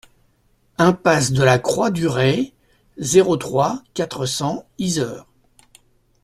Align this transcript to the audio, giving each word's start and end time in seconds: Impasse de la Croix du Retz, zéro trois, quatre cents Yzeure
Impasse 0.79 1.31
de 1.31 1.43
la 1.43 1.59
Croix 1.59 1.91
du 1.91 2.07
Retz, 2.07 2.53
zéro 2.97 3.37
trois, 3.37 3.83
quatre 3.93 4.25
cents 4.25 4.65
Yzeure 4.79 5.27